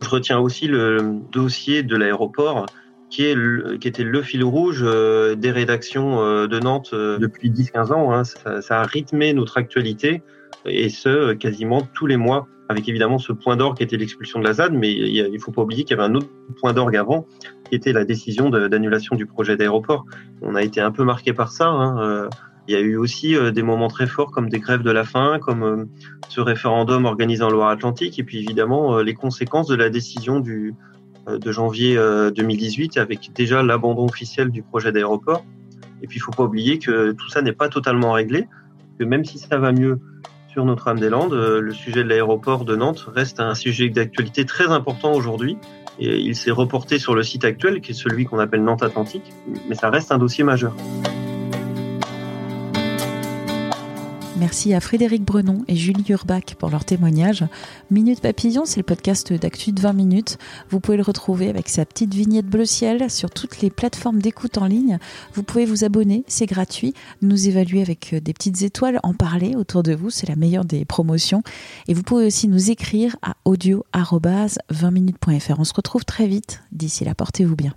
Je 0.01 0.09
retiens 0.09 0.39
aussi 0.39 0.67
le 0.67 1.19
dossier 1.31 1.83
de 1.83 1.95
l'aéroport 1.95 2.65
qui, 3.11 3.27
est 3.27 3.37
qui 3.81 3.89
était 3.89 4.03
le 4.03 4.23
fil 4.23 4.45
rouge 4.45 4.81
euh, 4.83 5.35
des 5.35 5.51
rédactions 5.51 6.23
euh, 6.23 6.47
de 6.47 6.59
Nantes 6.59 6.93
euh, 6.95 7.19
depuis 7.19 7.51
10-15 7.51 7.93
ans. 7.93 8.15
Hein. 8.15 8.25
Ça, 8.25 8.81
a 8.81 8.85
rythmé 8.85 9.35
notre 9.35 9.59
actualité, 9.59 10.23
et 10.65 10.89
ce, 10.89 11.35
quasiment 11.35 11.83
tous 11.83 12.07
les 12.07 12.17
mois, 12.17 12.49
avec 12.71 12.89
évidemment 12.89 13.19
ce 13.19 13.35
point 13.35 13.59
d'orgue 13.59 13.77
qui 13.77 13.83
était 13.83 13.99
l'expulsion 13.99 14.39
de 14.41 14.45
la 14.47 14.55
ZAD, 14.55 14.73
mais 14.73 14.91
il 14.91 15.31
ne 15.31 15.39
faut 15.39 15.53
pas 15.53 15.61
oublier 15.61 15.85
qu'il 15.85 15.99
y 15.99 16.01
avait 16.01 16.09
un 16.09 16.15
autre 16.15 16.31
point 16.63 16.73
d'orgue 16.73 16.97
avant, 16.97 17.27
qui 17.69 17.75
était 17.75 17.93
la 17.93 18.07
décision 18.07 18.49
d'annulation 18.49 19.17
du 19.17 19.27
projet 19.27 19.59
d'aéroport. 19.59 20.07
On 20.41 20.55
a 20.55 20.63
été 20.63 20.81
un 20.81 20.93
peu 20.93 21.05
marqué 21.05 21.35
par 21.35 21.53
ça. 21.53 21.67
Hein. 21.69 22.31
Il 22.69 22.75
y 22.75 22.77
a 22.77 22.81
eu 22.81 22.97
aussi 22.97 23.35
des 23.53 23.63
moments 23.63 23.89
très 23.89 24.07
forts 24.07 24.31
comme 24.31 24.49
des 24.49 24.61
grèves 24.61 24.83
de 24.83 24.91
la 24.91 25.05
faim, 25.05 25.39
comme 25.41 25.89
ce 26.29 26.41
référendum 26.41 27.07
organisé 27.07 27.43
en 27.43 27.51
Loire-Atlantique, 27.51 28.19
et 28.19 28.23
puis 28.23 28.39
évidemment 28.39 29.01
les 29.01 29.15
conséquences 29.15 29.67
de 29.67 29.75
la 29.75 29.91
décision 29.91 30.39
du, 30.39 30.75
euh, 31.29 31.39
de 31.39 31.53
janvier 31.53 31.95
2018 31.95 32.97
euh, 32.97 33.03
avec 33.03 33.31
déjà 33.33 33.63
l'abandon 33.63 34.07
officiel 34.07 34.51
du 34.51 34.63
projet 34.63 34.91
d'aéroport. 34.91 35.45
Et 36.03 36.09
puis 36.09 36.17
il 36.17 36.21
faut 36.21 36.33
pas 36.33 36.43
oublier 36.43 36.81
que 36.81 37.13
tout 37.13 37.29
ça 37.29 37.43
n'est 37.43 37.53
pas 37.53 37.69
totalement 37.69 38.13
réglé, 38.13 38.49
que 38.99 39.05
même 39.05 39.25
si 39.25 39.39
ça 39.39 39.57
va 39.57 39.71
mieux 39.71 40.01
sur 40.49 40.65
Notre-Dame-des-Landes, 40.65 41.33
euh, 41.33 41.61
le 41.61 41.73
sujet 41.73 42.03
de 42.03 42.09
l'aéroport 42.09 42.65
de 42.65 42.75
Nantes 42.75 43.07
reste 43.15 43.39
un 43.39 43.55
sujet 43.55 43.89
d'actualité 43.89 44.45
très 44.45 44.67
important 44.67 45.13
aujourd'hui. 45.13 45.57
Et 46.01 46.19
il 46.19 46.35
s'est 46.35 46.51
reporté 46.51 46.99
sur 46.99 47.15
le 47.15 47.23
site 47.23 47.45
actuel, 47.45 47.81
qui 47.81 47.93
est 47.93 47.95
celui 47.95 48.25
qu'on 48.25 48.41
appelle 48.41 48.65
Nantes 48.65 48.83
Atlantique, 48.83 49.31
mais 49.69 49.77
ça 49.77 49.91
reste 49.91 50.11
un 50.11 50.19
dossier 50.19 50.43
majeur. 50.43 50.75
Merci 54.43 54.75
à 54.75 54.81
Frédéric 54.81 55.23
Brenon 55.23 55.63
et 55.69 55.77
Julie 55.77 56.05
Urbach 56.09 56.57
pour 56.59 56.69
leur 56.69 56.85
témoignage. 56.85 57.45
Minute 57.93 58.21
Papillon, 58.21 58.65
c'est 58.65 58.81
le 58.81 58.83
podcast 58.83 59.33
d'actu 59.33 59.71
de 59.71 59.81
20 59.81 59.93
minutes. 59.93 60.37
Vous 60.69 60.81
pouvez 60.81 60.97
le 60.97 61.05
retrouver 61.05 61.49
avec 61.49 61.69
sa 61.69 61.85
petite 61.85 62.13
vignette 62.13 62.47
bleu 62.47 62.65
ciel 62.65 63.09
sur 63.09 63.31
toutes 63.31 63.61
les 63.61 63.71
plateformes 63.71 64.21
d'écoute 64.21 64.59
en 64.59 64.67
ligne. 64.67 64.99
Vous 65.35 65.45
pouvez 65.45 65.65
vous 65.65 65.85
abonner, 65.85 66.25
c'est 66.27 66.47
gratuit. 66.47 66.93
Nous 67.21 67.47
évaluer 67.47 67.83
avec 67.83 68.17
des 68.17 68.33
petites 68.33 68.63
étoiles, 68.63 68.99
en 69.05 69.15
parler 69.15 69.55
autour 69.55 69.85
de 69.85 69.95
vous, 69.95 70.11
c'est 70.11 70.29
la 70.29 70.35
meilleure 70.35 70.65
des 70.65 70.85
promotions. 70.85 71.45
Et 71.87 71.95
vous 71.95 72.03
pouvez 72.03 72.27
aussi 72.27 72.49
nous 72.49 72.73
écrire 72.73 73.15
à 73.23 73.37
audio-20minutes.fr. 73.45 75.61
On 75.61 75.65
se 75.65 75.75
retrouve 75.75 76.05
très 76.05 76.27
vite. 76.27 76.65
D'ici 76.73 77.05
là, 77.05 77.15
portez-vous 77.15 77.55
bien. 77.55 77.77